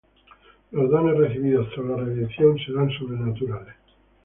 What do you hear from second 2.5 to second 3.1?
serán